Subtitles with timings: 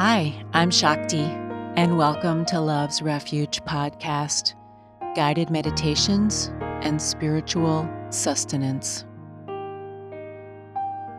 [0.00, 1.24] Hi, I'm Shakti,
[1.74, 4.54] and welcome to Love's Refuge podcast
[5.16, 6.52] guided meditations
[6.82, 9.04] and spiritual sustenance.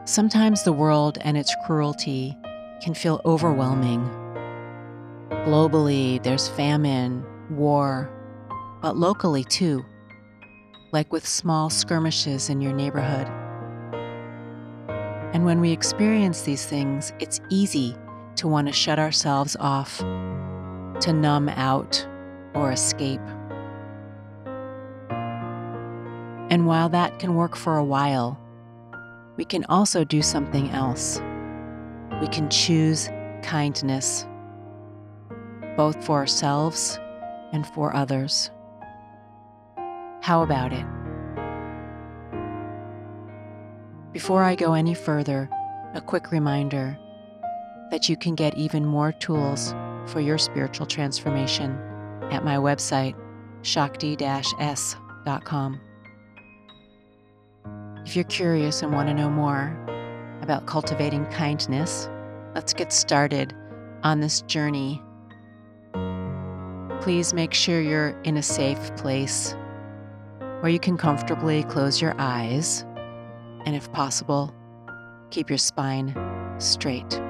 [0.05, 2.37] Sometimes the world and its cruelty
[2.81, 3.99] can feel overwhelming.
[5.29, 8.09] Globally, there's famine, war,
[8.81, 9.83] but locally too,
[10.93, 13.27] like with small skirmishes in your neighborhood.
[15.33, 17.93] And when we experience these things, it's easy
[18.39, 22.07] to want to shut ourselves off, to numb out
[22.53, 23.19] or escape.
[26.49, 28.39] And while that can work for a while,
[29.35, 31.19] we can also do something else.
[32.21, 33.09] We can choose
[33.43, 34.25] kindness,
[35.75, 36.97] both for ourselves
[37.51, 38.51] and for others.
[40.21, 40.85] How about it?
[44.13, 45.49] Before I go any further,
[45.93, 46.97] a quick reminder
[47.91, 49.73] that you can get even more tools
[50.05, 51.77] for your spiritual transformation
[52.31, 53.15] at my website,
[53.61, 55.79] shakti s.com.
[58.05, 59.77] If you're curious and want to know more
[60.41, 62.09] about cultivating kindness,
[62.55, 63.53] let's get started
[64.03, 65.01] on this journey.
[67.01, 69.55] Please make sure you're in a safe place
[70.61, 72.85] where you can comfortably close your eyes
[73.65, 74.53] and, if possible,
[75.29, 76.15] keep your spine
[76.57, 77.21] straight.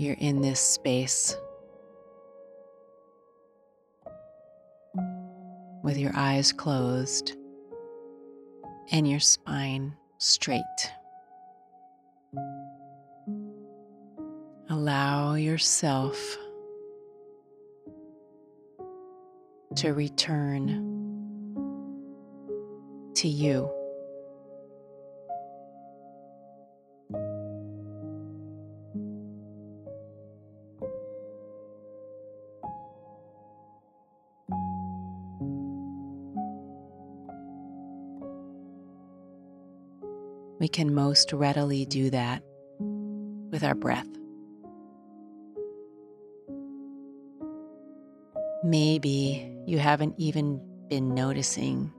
[0.00, 1.36] You're in this space,
[5.82, 7.36] with your eyes closed
[8.92, 10.62] and your spine straight,
[14.70, 16.18] allow yourself
[19.76, 20.66] to return
[23.14, 23.70] to you.
[40.60, 42.42] We can most readily do that
[42.78, 44.06] with our breath.
[48.62, 51.90] Maybe you haven't even been noticing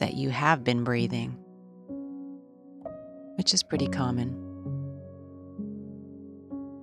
[0.00, 1.38] that you have been breathing,
[3.36, 4.34] which is pretty common.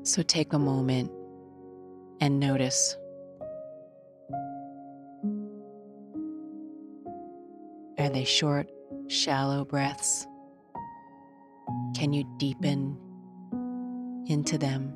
[0.03, 1.11] So take a moment
[2.21, 2.95] and notice.
[7.99, 8.69] Are they short,
[9.09, 10.25] shallow breaths?
[11.97, 12.95] Can you deepen
[14.27, 14.93] into them?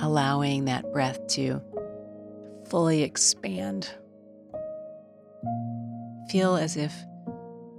[0.00, 1.62] Allowing that breath to
[2.68, 3.88] fully expand.
[6.28, 6.94] Feel as if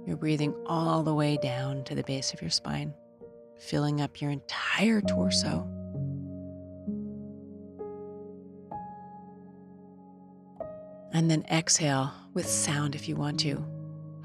[0.08, 2.92] you're breathing all the way down to the base of your spine
[3.58, 5.68] filling up your entire torso.
[11.12, 13.64] And then exhale with sound if you want to.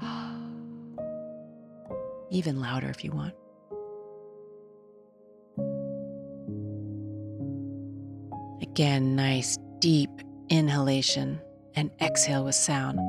[2.30, 3.34] Even louder if you want.
[8.62, 10.10] Again, nice deep
[10.48, 11.40] inhalation
[11.74, 13.00] and exhale with sound.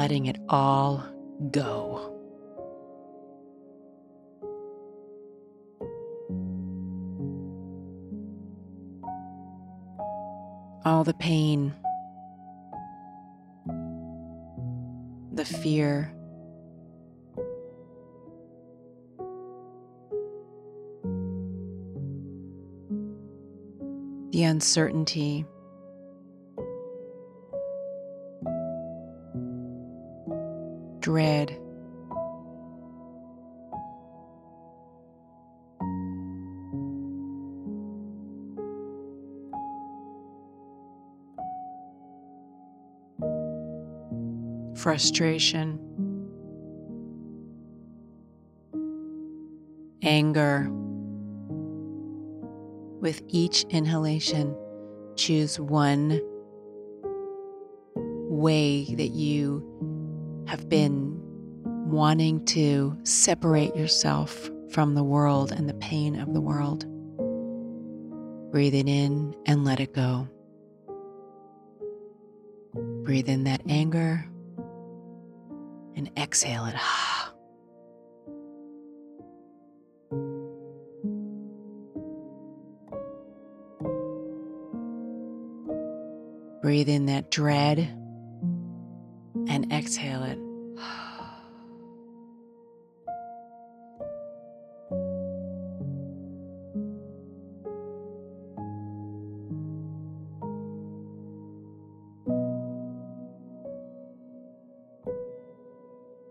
[0.00, 1.04] Letting it all
[1.50, 2.16] go.
[10.86, 11.74] All the pain,
[15.34, 16.14] the fear,
[24.30, 25.44] the uncertainty.
[31.10, 31.50] Dread.
[44.76, 45.80] Frustration,
[50.02, 50.70] anger.
[53.00, 54.54] With each inhalation,
[55.16, 56.20] choose one
[58.28, 59.66] way that you
[60.50, 61.16] have been
[61.88, 66.84] wanting to separate yourself from the world and the pain of the world.
[68.50, 70.26] Breathe it in and let it go.
[73.04, 74.26] Breathe in that anger
[75.94, 76.74] and exhale it.
[86.60, 87.99] Breathe in that dread
[89.50, 90.38] and exhale it.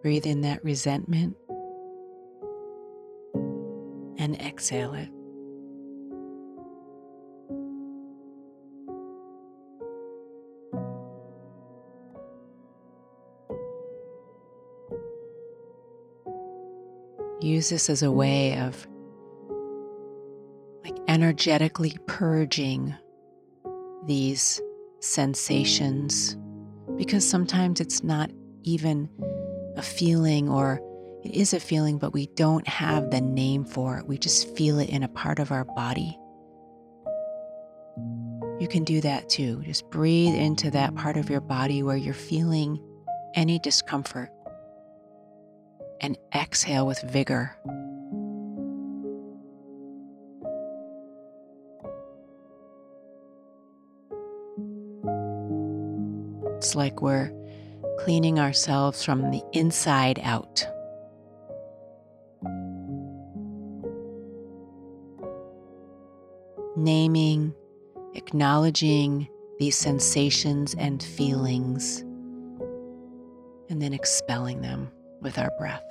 [0.01, 1.35] Breathe in that resentment
[4.17, 5.09] and exhale it.
[17.59, 18.87] Use this as a way of
[20.85, 22.95] like energetically purging
[24.05, 24.61] these
[25.01, 26.37] sensations
[26.95, 28.31] because sometimes it's not
[28.63, 29.09] even
[29.75, 30.79] a feeling or
[31.25, 34.07] it is a feeling, but we don't have the name for it.
[34.07, 36.17] We just feel it in a part of our body.
[38.61, 39.61] You can do that too.
[39.65, 42.81] Just breathe into that part of your body where you're feeling
[43.35, 44.29] any discomfort
[46.01, 47.55] and exhale with vigor.
[56.57, 57.31] It's like we're
[57.99, 60.65] cleaning ourselves from the inside out.
[66.75, 67.53] Naming,
[68.13, 69.27] acknowledging
[69.59, 71.99] these sensations and feelings,
[73.69, 75.83] and then expelling them with our breath.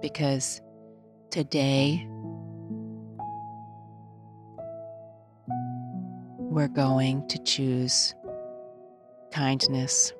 [0.00, 0.60] Because
[1.30, 2.06] today
[6.38, 8.14] we're going to choose
[9.32, 10.12] kindness.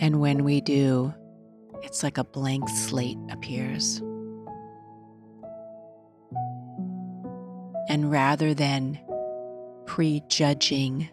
[0.00, 1.12] And when we do,
[1.82, 4.02] it's like a blank slate appears.
[7.88, 8.98] And rather than
[9.86, 11.08] prejudging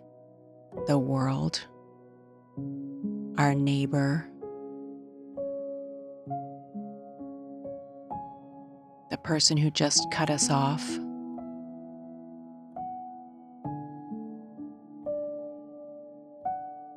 [0.87, 1.65] the world,
[3.37, 4.29] our neighbor,
[9.09, 10.85] the person who just cut us off,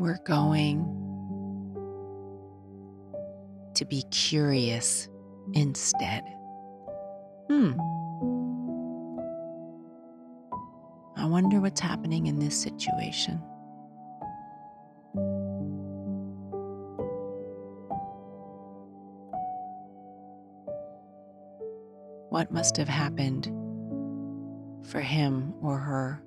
[0.00, 0.84] we're going
[3.74, 5.08] to be curious
[5.54, 6.24] instead.
[7.48, 7.72] Hmm.
[11.18, 13.42] I wonder what's happening in this situation.
[22.30, 23.46] What must have happened
[24.86, 26.22] for him or her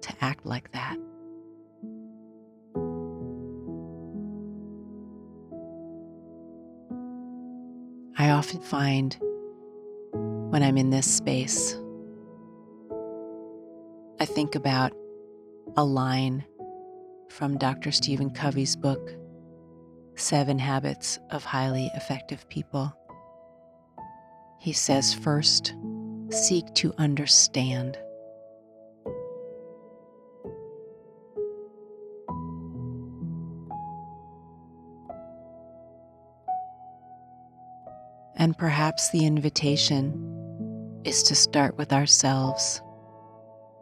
[0.00, 0.96] to act like that?
[8.18, 9.16] I often find
[10.50, 11.76] when I'm in this space
[14.34, 14.92] think about
[15.76, 16.42] a line
[17.28, 17.92] from Dr.
[17.92, 19.10] Stephen Covey's book,
[20.14, 22.96] Seven Habits of Highly Effective People.
[24.58, 25.74] He says, first,
[26.30, 27.98] seek to understand.
[38.36, 42.80] And perhaps the invitation is to start with ourselves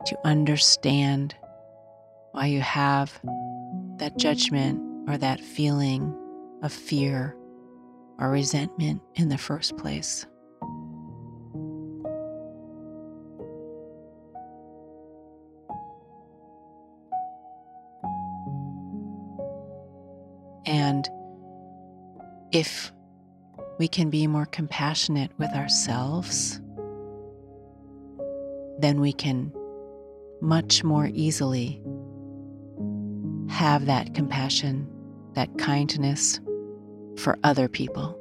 [0.07, 1.35] to understand
[2.33, 3.19] why you have
[3.97, 6.17] that judgment or that feeling
[6.63, 7.37] of fear
[8.19, 10.27] or resentment in the first place.
[20.67, 21.09] And
[22.53, 22.93] if
[23.79, 26.61] we can be more compassionate with ourselves,
[28.79, 29.53] then we can
[30.41, 31.83] much more easily.
[33.49, 34.89] Have that compassion,
[35.35, 36.41] that kindness
[37.17, 38.17] for other people.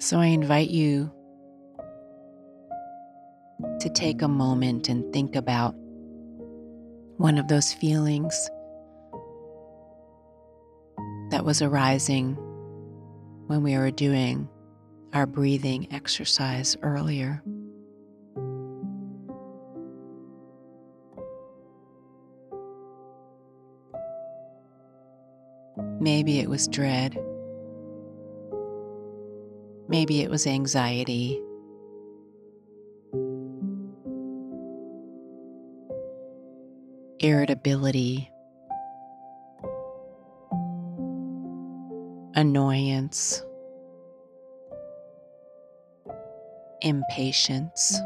[0.00, 1.12] So I invite you
[3.80, 5.74] to take a moment and think about
[7.16, 8.48] one of those feelings
[11.30, 12.36] that was arising
[13.46, 14.48] when we were doing
[15.12, 17.42] our breathing exercise earlier.
[26.00, 27.18] Maybe it was dread.
[29.88, 31.40] Maybe it was anxiety.
[37.20, 38.30] Irritability.
[42.34, 43.42] Annoyance.
[46.80, 47.98] Impatience.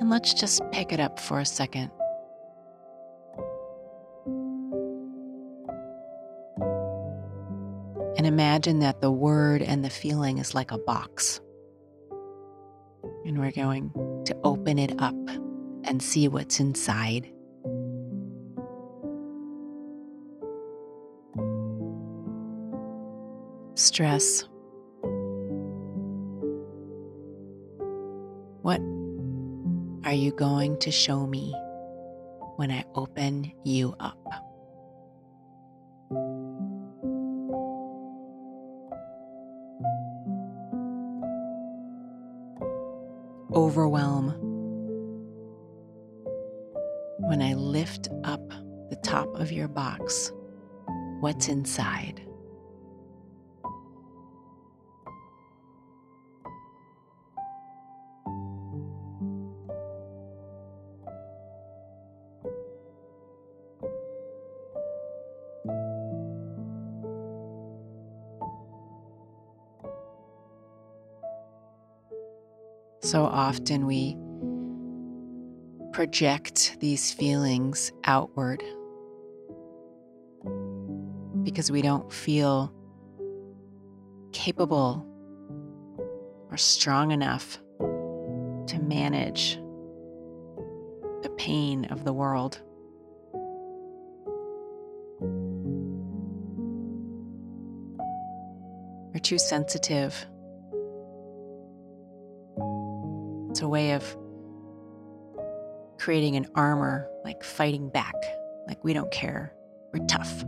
[0.00, 1.90] And let's just pick it up for a second.
[8.38, 11.40] Imagine that the word and the feeling is like a box.
[13.24, 13.90] And we're going
[14.26, 15.16] to open it up
[15.82, 17.28] and see what's inside.
[23.74, 24.44] Stress.
[28.62, 28.80] What
[30.04, 31.52] are you going to show me
[32.54, 34.47] when I open you up?
[50.08, 50.32] Box,
[51.20, 52.22] what's inside?
[73.00, 74.16] So often we
[75.92, 78.62] project these feelings outward
[81.50, 82.70] because we don't feel
[84.32, 85.06] capable
[86.50, 89.56] or strong enough to manage
[91.22, 92.60] the pain of the world.
[99.14, 100.26] We're too sensitive
[103.48, 104.04] It's a way of
[105.98, 108.14] creating an armor, like fighting back,
[108.66, 109.54] like we don't care,
[109.94, 110.44] we're tough.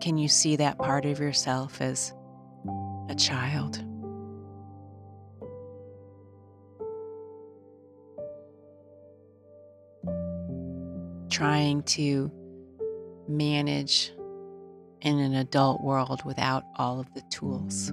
[0.00, 2.12] Can you see that part of yourself as
[3.08, 3.84] a child?
[11.30, 12.30] trying to
[13.26, 14.12] manage
[15.00, 17.92] in an adult world without all of the tools.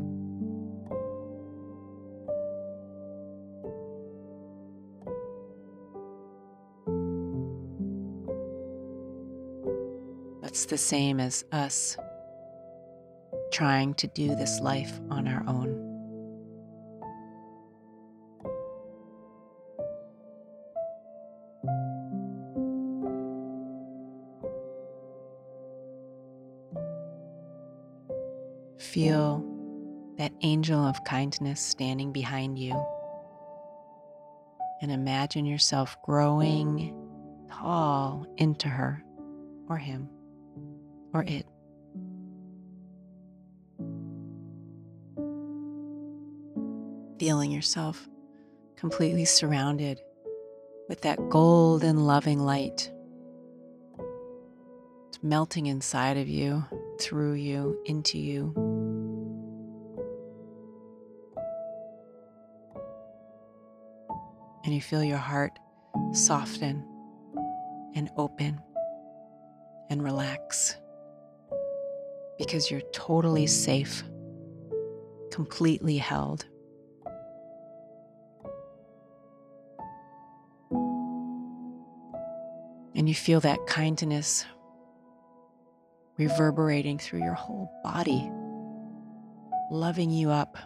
[10.58, 11.96] That's the same as us
[13.54, 15.70] trying to do this life on our own.
[28.80, 29.46] Feel
[30.18, 32.74] that angel of kindness standing behind you.
[34.82, 36.96] And imagine yourself growing
[37.48, 39.04] tall into her
[39.70, 40.10] or him
[41.14, 41.46] or it.
[47.20, 48.08] Feeling yourself
[48.76, 50.00] completely surrounded
[50.88, 52.92] with that golden loving light.
[55.08, 56.64] It's melting inside of you,
[57.00, 58.54] through you, into you.
[64.68, 65.58] and you feel your heart
[66.12, 66.86] soften
[67.96, 68.62] and open
[69.90, 70.76] and relax
[72.38, 74.04] because you're totally safe,
[75.32, 76.46] completely held.
[82.96, 84.46] And you feel that kindness
[86.18, 88.32] reverberating through your whole body,
[89.72, 90.58] loving you up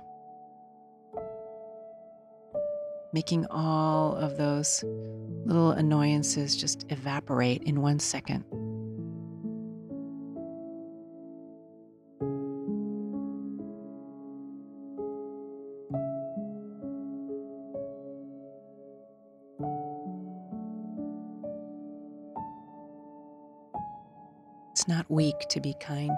[3.13, 4.84] making all of those
[5.46, 8.44] little annoyances just evaporate in one second.
[25.12, 26.18] Weak to be kind.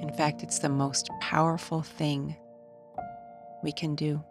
[0.00, 2.34] In fact, it's the most powerful thing
[3.62, 4.24] we can do.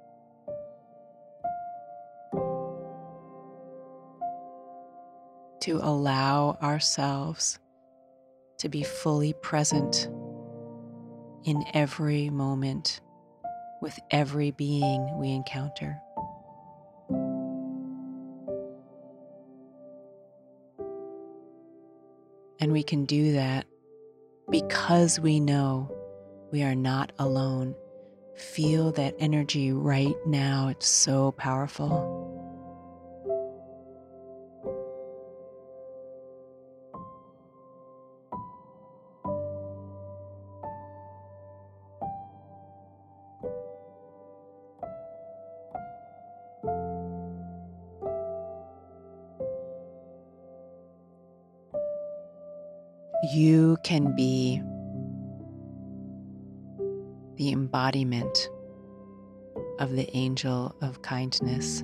[5.62, 7.60] To allow ourselves
[8.58, 10.10] to be fully present
[11.46, 13.02] in every moment
[13.82, 16.00] with every being we encounter.
[22.62, 23.66] And we can do that
[24.50, 25.96] because we know
[26.52, 27.76] we are not alone.
[28.36, 30.68] Feel that energy right now.
[30.68, 32.19] It's so powerful.
[53.32, 54.60] You can be
[57.36, 58.50] the embodiment
[59.78, 61.84] of the angel of kindness.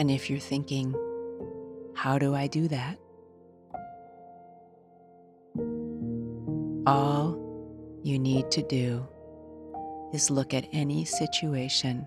[0.00, 0.94] And if you're thinking,
[1.94, 2.96] how do I do that?
[6.86, 7.36] All
[8.02, 9.06] you need to do
[10.14, 12.06] is look at any situation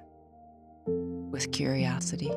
[0.88, 2.32] with curiosity.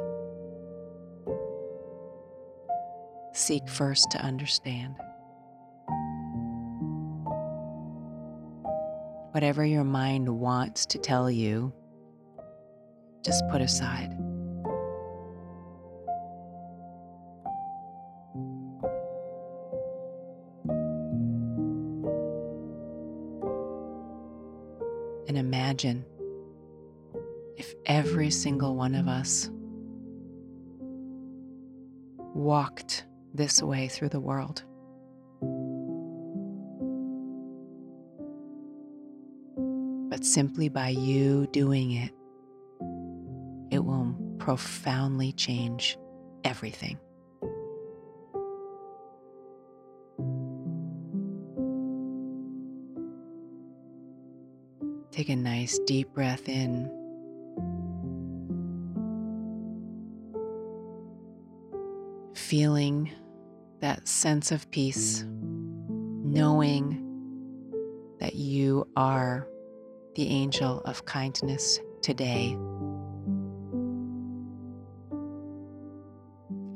[3.33, 4.95] Seek first to understand.
[9.31, 11.73] Whatever your mind wants to tell you,
[13.25, 14.26] just put aside.
[25.37, 26.03] And imagine
[27.59, 29.51] if every single one of us
[32.35, 34.63] walked this way through the world.
[40.09, 42.13] But simply by you doing it,
[43.71, 45.99] it will profoundly change
[46.45, 46.99] everything.
[55.27, 56.89] Take a nice deep breath in.
[62.37, 63.11] Feeling
[63.81, 67.03] that sense of peace, knowing
[68.21, 69.49] that you are
[70.15, 72.57] the angel of kindness today.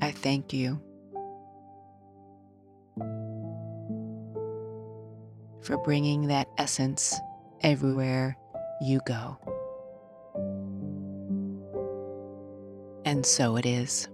[0.02, 0.80] I thank you
[5.62, 7.14] for bringing that essence
[7.62, 8.36] everywhere
[8.80, 9.36] you go.
[13.04, 14.08] And so it is.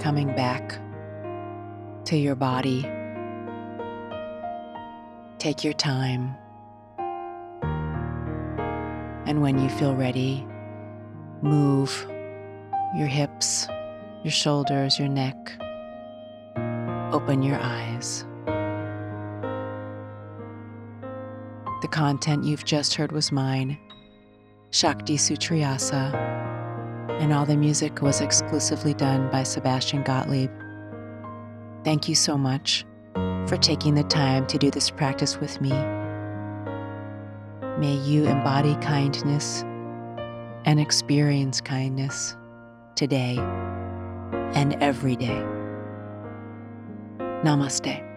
[0.00, 0.78] Coming back
[2.06, 2.82] to your body.
[5.38, 6.36] Take your time
[9.32, 10.46] and when you feel ready,
[11.40, 12.06] move
[12.94, 13.66] your hips,
[14.22, 15.34] your shoulders, your neck.
[17.14, 18.26] Open your eyes.
[21.80, 23.78] The content you've just heard was mine,
[24.70, 26.12] Shakti Sutriyasa,
[27.18, 30.50] and all the music was exclusively done by Sebastian Gottlieb.
[31.84, 32.84] Thank you so much
[33.46, 35.72] for taking the time to do this practice with me.
[37.82, 39.62] May you embody kindness
[40.64, 42.36] and experience kindness
[42.94, 43.36] today
[44.54, 45.44] and every day.
[47.42, 48.11] Namaste.